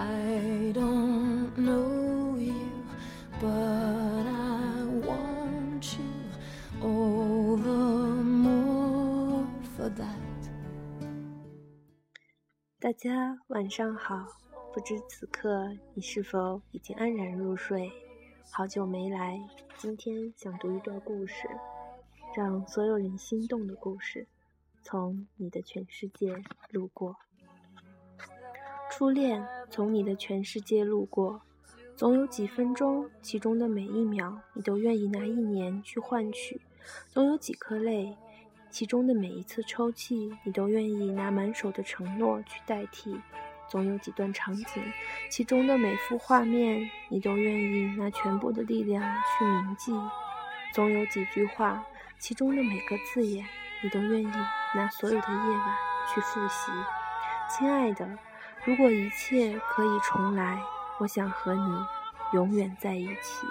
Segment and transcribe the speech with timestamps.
[0.00, 2.54] I don't know you,
[3.40, 6.04] but I want you
[6.80, 9.44] all the more
[9.76, 10.50] for that.
[12.78, 14.24] 大家晚上好，
[14.72, 17.90] 不知此刻你是否已经安然入睡？
[18.52, 19.36] 好久没来，
[19.76, 21.48] 今天想读一段故事，
[22.36, 24.28] 让所有人心动的故事，
[24.80, 27.16] 从你的全世界路过。
[28.90, 31.40] 初恋从你的全世界路过，
[31.94, 36.58] 总有几分钟，其中的每一秒，你都愿意拿一年去换取；
[37.12, 38.16] 总有几颗泪，
[38.70, 43.14] 其中的每一次抽泣，你都愿意拿满手的承诺去代替；
[43.68, 44.82] 总有几段场景，
[45.30, 49.92] 其中的每幅画面，你都愿意拿全部的力量去铭记；
[50.72, 51.84] 总有几句话，
[52.18, 53.44] 其中的每个字眼，
[53.82, 54.32] 你都愿意
[54.74, 55.76] 拿所有的夜晚
[56.12, 56.72] 去复习。
[57.50, 58.18] 亲爱的。
[58.68, 60.60] 如果一切可以重来，
[61.00, 61.86] 我想和你
[62.34, 63.46] 永远在一起。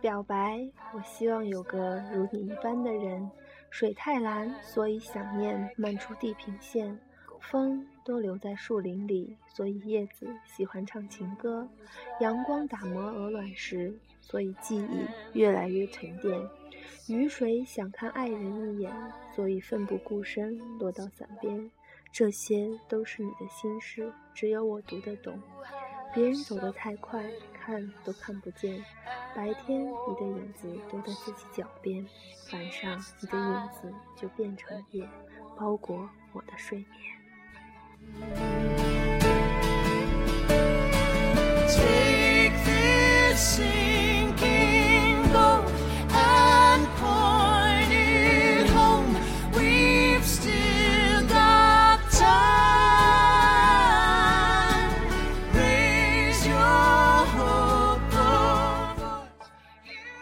[0.00, 3.30] 表白，我希望有个如你一般的人。
[3.68, 6.98] 水太蓝，所以想念漫出地平线。
[7.40, 11.66] 风都留在树林里，所以叶子喜欢唱情歌；
[12.20, 15.06] 阳光打磨鹅卵石，所以记忆
[15.38, 16.40] 越来越沉淀；
[17.08, 18.92] 雨水想看爱人一眼，
[19.34, 21.70] 所以奋不顾身落到伞边。
[22.10, 25.40] 这些都是你的心事，只有我读得懂。
[26.14, 27.22] 别人走得太快，
[27.52, 28.82] 看都看不见。
[29.36, 32.04] 白天你的影子都在自己脚边，
[32.52, 35.06] 晚上你的影子就变成夜，
[35.56, 37.17] 包裹我的睡眠。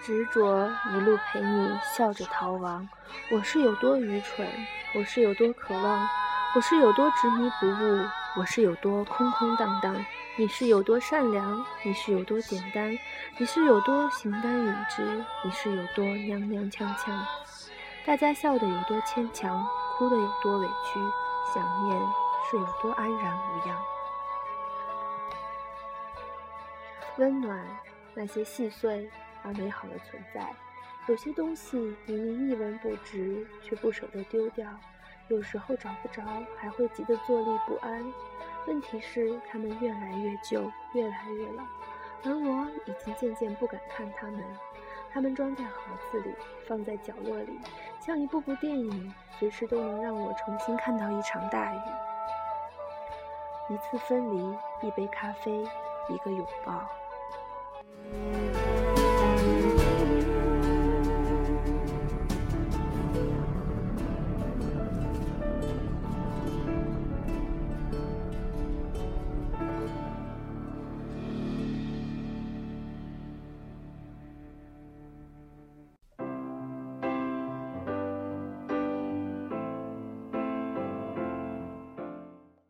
[0.05, 2.89] 执着一路陪你笑着逃亡，
[3.33, 4.47] 我是有多愚蠢，
[4.95, 6.09] 我是有多渴望。
[6.57, 9.95] 我是有多执迷不悟，我是有多空空荡荡；
[10.39, 12.97] 你是有多善良，你是有多简单；
[13.37, 17.13] 你是有多形单影只，你是有多踉踉跄跄。
[18.07, 19.63] 大家笑得有多牵强，
[19.99, 20.99] 哭得有多委屈，
[21.55, 22.01] 想念
[22.51, 23.79] 是有多安然无恙。
[27.19, 27.63] 温暖，
[28.15, 29.07] 那些细碎
[29.43, 30.57] 而美好的存在。
[31.07, 34.67] 有些东西明明一文不值，却不舍得丢掉。
[35.29, 36.23] 有时候找不着，
[36.57, 38.13] 还会急得坐立不安。
[38.67, 41.65] 问题是，它们越来越旧，越来越老，
[42.25, 44.43] 而我已经渐渐不敢看它们。
[45.13, 46.35] 它们装在盒子里，
[46.67, 47.59] 放在角落里，
[48.01, 51.79] 像一部部电影，随时都能让我重新看到一场大雨。
[53.69, 55.67] 一次分离，一杯咖啡，
[56.09, 56.89] 一个拥抱。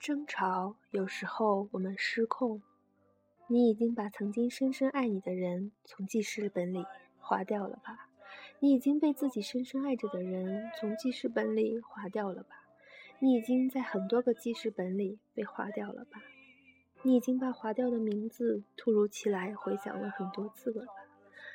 [0.07, 2.63] 争吵，有时候我们失控。
[3.49, 6.87] 你已经把曾经深深爱你的人从记事本里
[7.19, 8.09] 划掉了吧？
[8.61, 12.51] 你已经被自己深深爱着的人从记事本里划掉了吧？
[13.19, 16.23] 你已经在很多个记事本里被划掉了吧？
[17.03, 20.93] 你已经把划掉的名字突如其来回想了很多次了吧？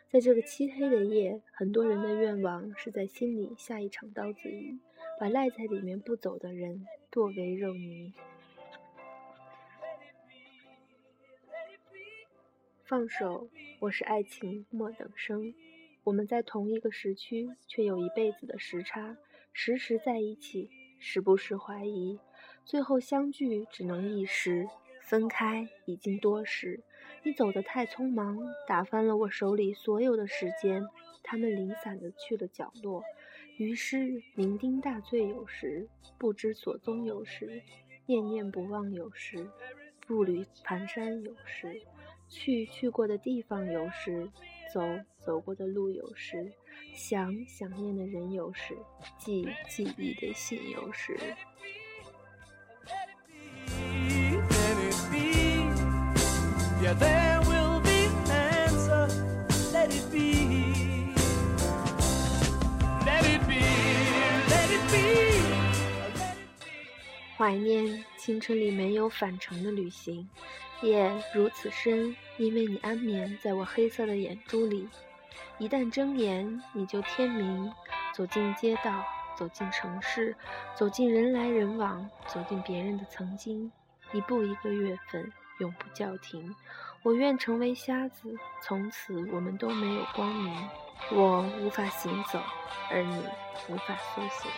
[0.09, 4.77] 在这个漆黑的夜，很多人的愿望是在心里下一场刀子雨，
[5.17, 8.13] 把赖在里面不走的人剁为肉泥。
[12.91, 13.47] 放手，
[13.79, 15.53] 我是爱情莫等生。
[16.03, 19.15] 我们在同一个时区，却有一辈子的时差。
[19.53, 22.19] 时时在一起，时不时怀疑，
[22.65, 24.67] 最后相聚只能一时，
[24.99, 26.83] 分开已经多时。
[27.23, 30.85] 你走得太匆忙，打翻了我手里所有的时间，
[31.23, 33.01] 他们零散的去了角落。
[33.55, 37.63] 于是酩酊大醉有时，不知所踪有时，
[38.05, 39.49] 念念不忘有时，
[40.05, 41.81] 步履蹒跚有时。
[42.31, 44.27] 去去过的地方有时，
[44.73, 44.81] 走
[45.19, 46.49] 走过的路有时，
[46.95, 48.75] 想想念的人有时，
[49.19, 51.19] 寄记忆的信有时。
[67.37, 70.29] 怀念青春里没有返程的旅行，
[70.81, 74.89] 夜如此深，因为你安眠在我黑色的眼珠里。
[75.57, 77.71] 一旦睁眼，你就天明。
[78.13, 79.03] 走进街道，
[79.37, 80.35] 走进城市，
[80.75, 83.71] 走进人来人往，走进别人的曾经，
[84.11, 86.53] 一步一个月份，永不叫停。
[87.03, 90.69] 我愿成为瞎子，从此我们都没有光明。
[91.11, 92.39] 我无法行走，
[92.89, 93.23] 而你
[93.69, 94.51] 无法苏醒。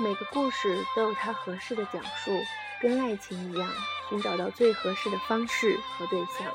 [0.00, 2.32] 每个故事都有它合适的讲述，
[2.80, 3.70] 跟爱情一样，
[4.08, 6.52] 寻找到最合适的方式和对象，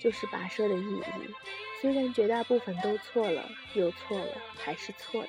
[0.00, 1.02] 就是跋涉的意义。
[1.80, 5.28] 虽然绝大部分都错了，又错了，还是错的，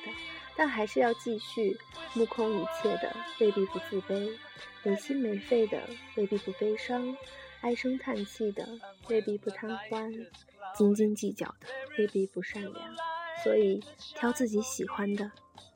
[0.55, 1.77] 但还是要继续。
[2.13, 4.37] 目空一切的未必不自卑，
[4.83, 5.79] 没心没肺的
[6.17, 7.15] 未必不悲伤，
[7.61, 8.67] 唉声叹气的
[9.07, 10.11] 未必不贪欢，
[10.75, 11.67] 斤斤计较的
[11.97, 12.95] 未必不善良。
[13.45, 13.81] 所以，
[14.13, 15.31] 挑自己喜欢的，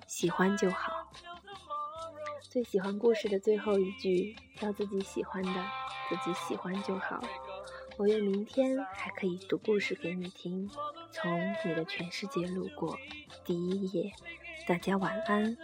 [0.07, 1.04] 喜欢就好。
[2.55, 5.65] 最喜欢故事的最后一句，挑自己喜欢的，
[6.07, 7.21] 自己喜欢就好。
[7.97, 10.71] 我愿明天还可以读故事给你听，
[11.11, 12.97] 从你的全世界路过，
[13.43, 14.09] 第一页。
[14.65, 15.57] 大家晚安。